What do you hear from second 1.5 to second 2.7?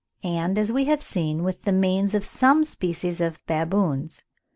the manes of some